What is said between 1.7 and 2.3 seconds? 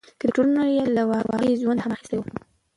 الهام اخیستی و.